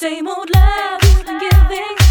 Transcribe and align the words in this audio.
Same 0.00 0.26
old 0.28 0.48
love 0.54 1.02
you've 1.02 1.26
been 1.26 1.38
giving. 1.38 2.09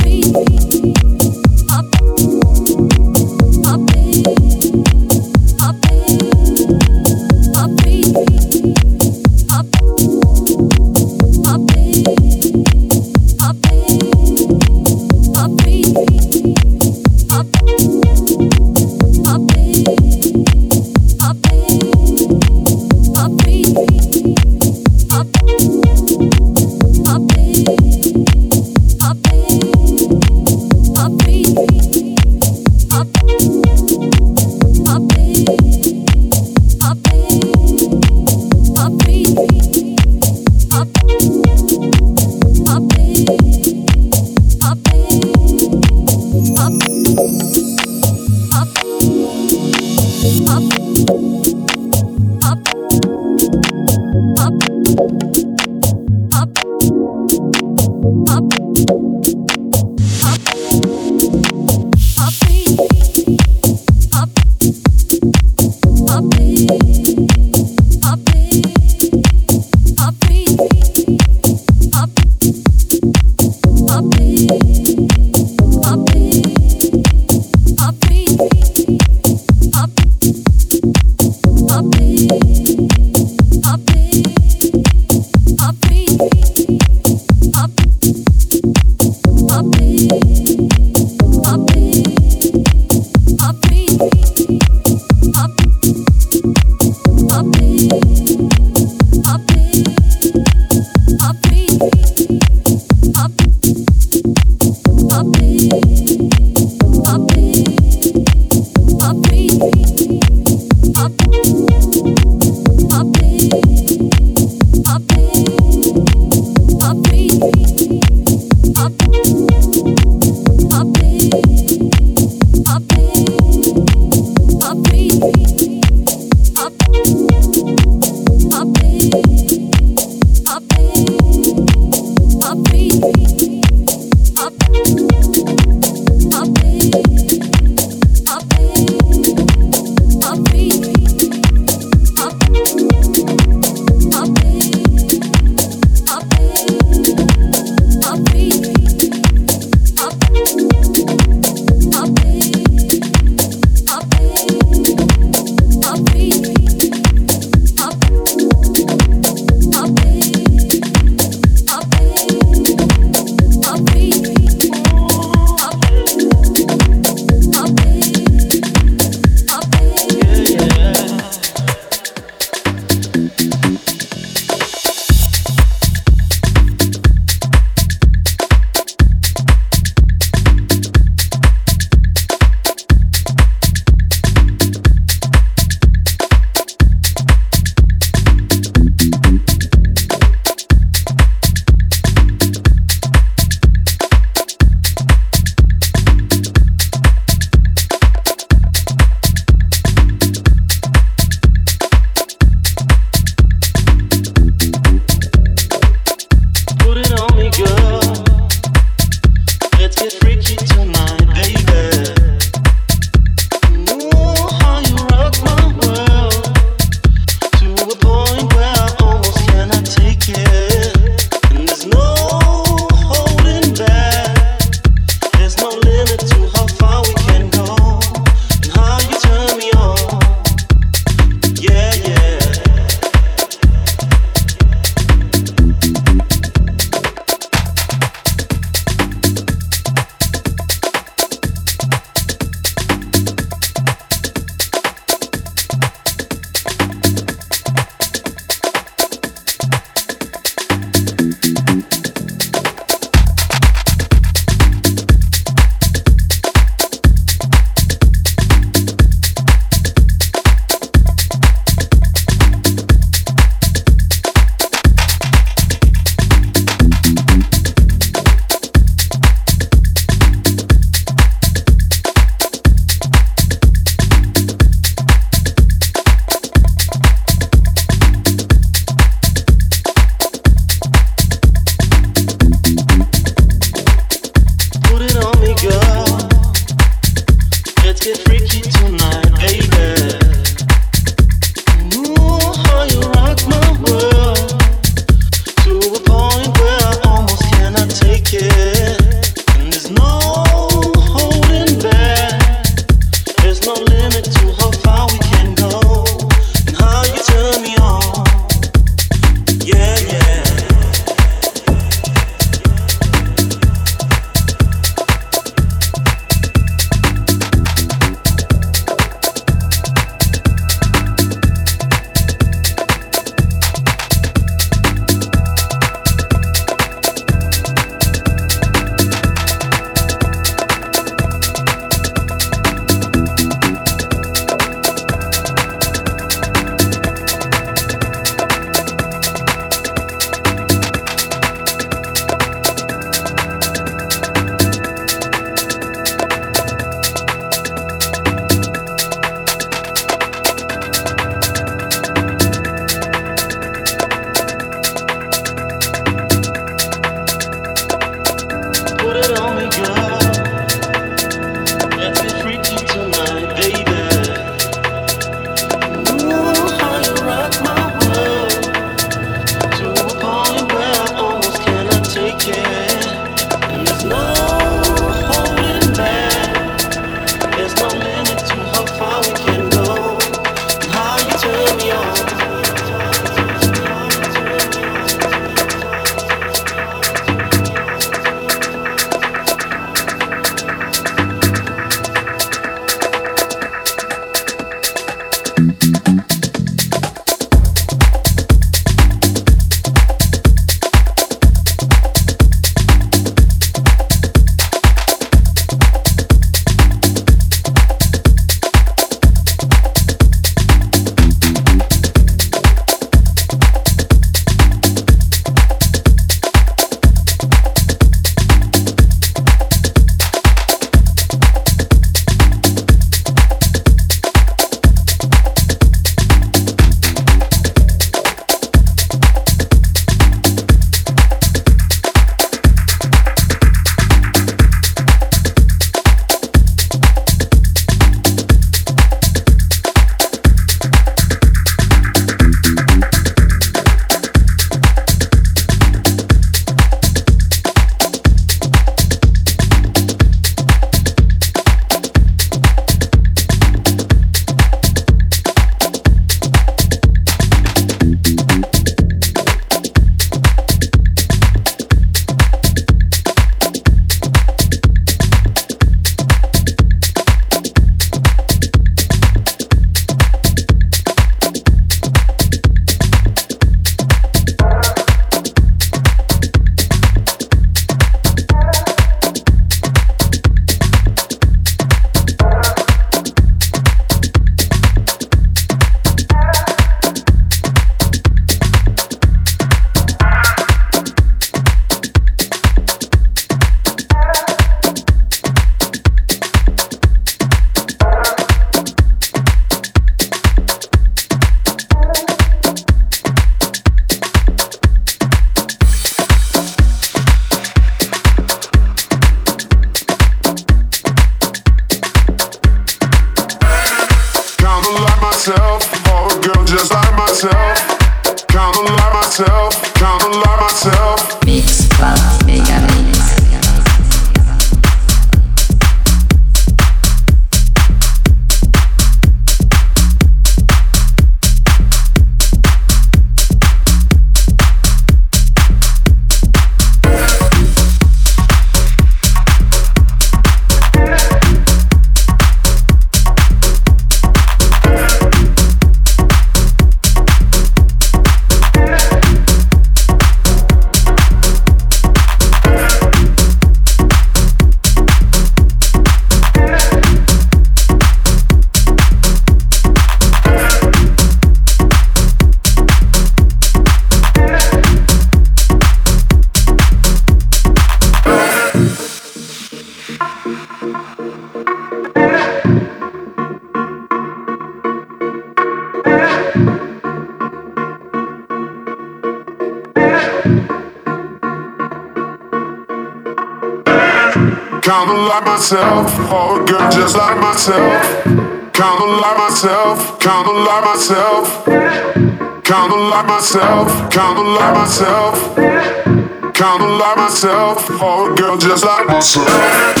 Myself, 597.75 598.01
oh 598.01 598.35
girl, 598.35 598.57
just 598.57 598.85
like 598.85 599.07
myself. 599.07 600.00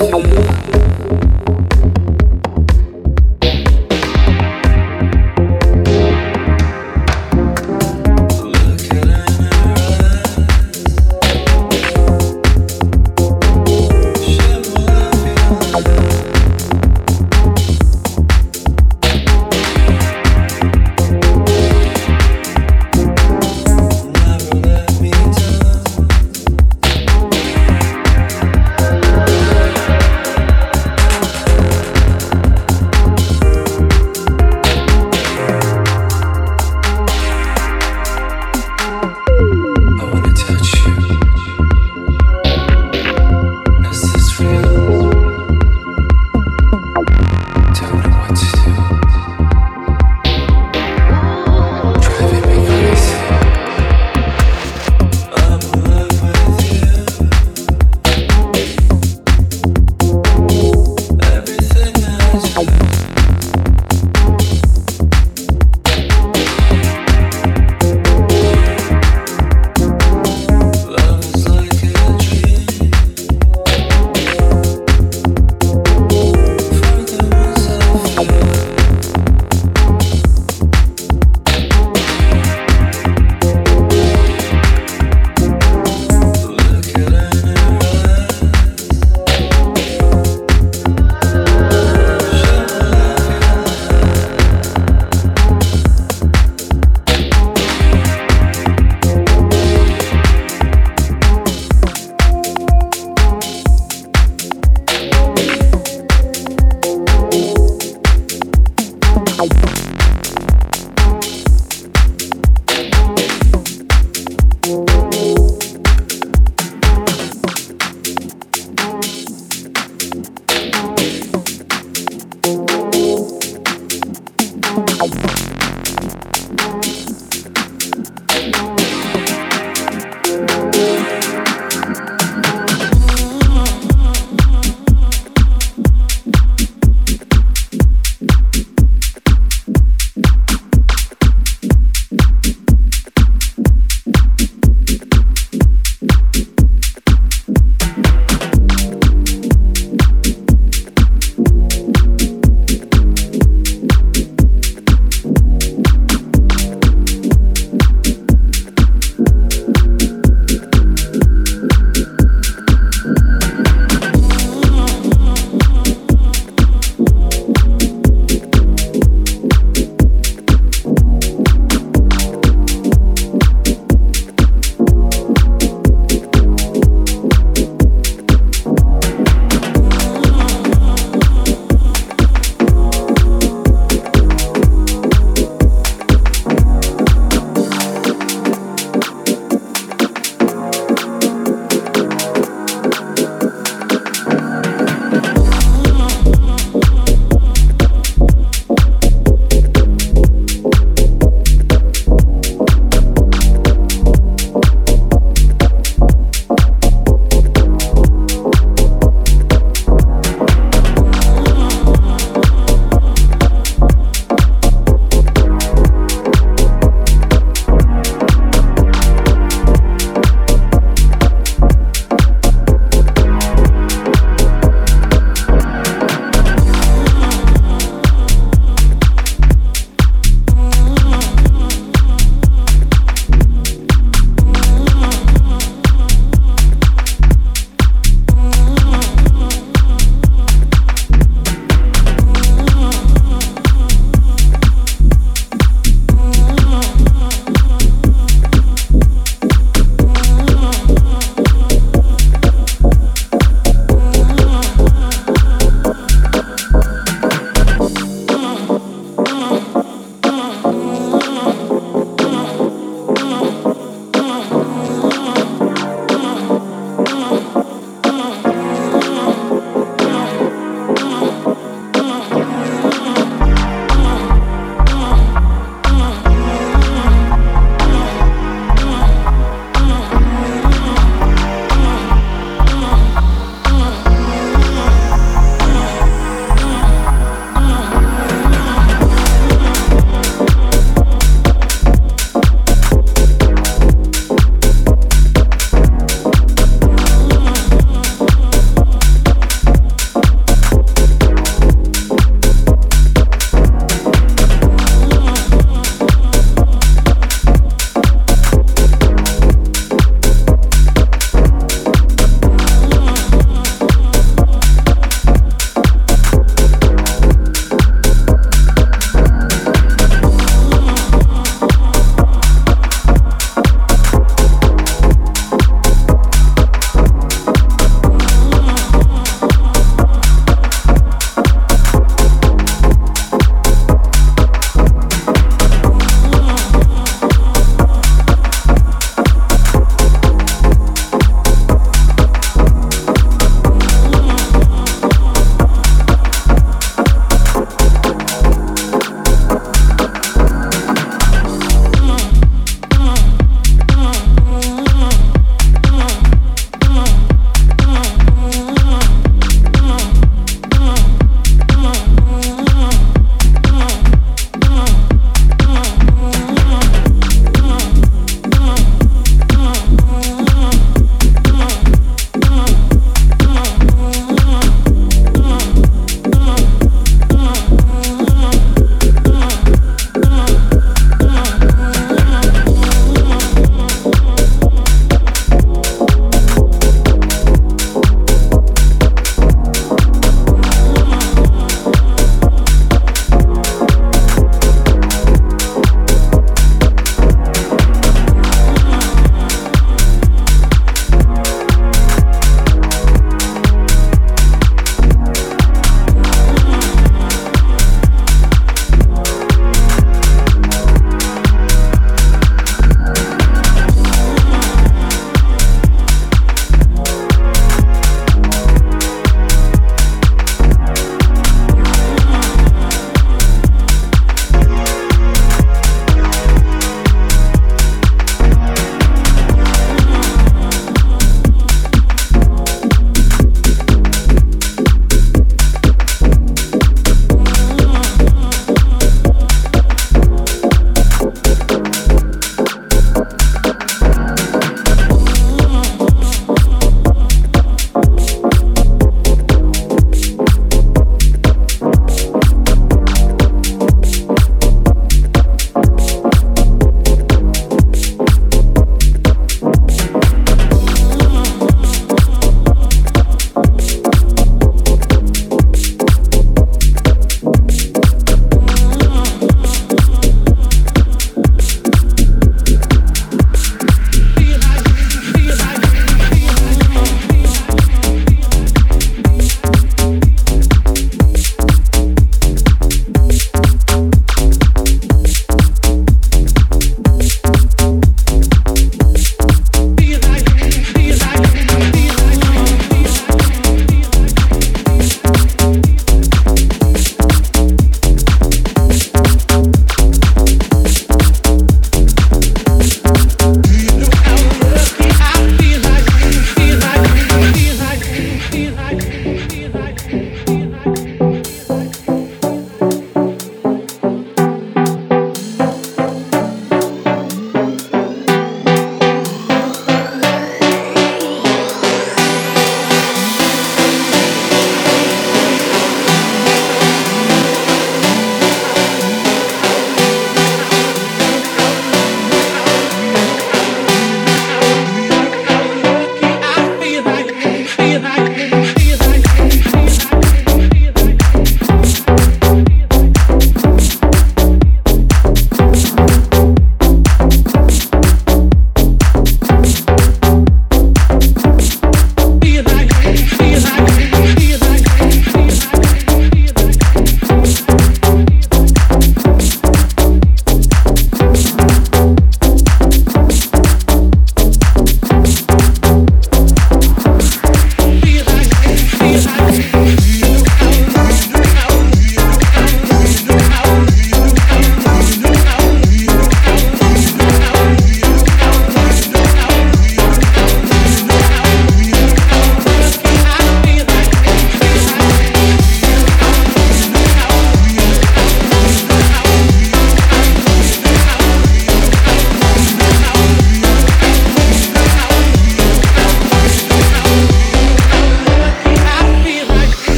Música 0.00 0.89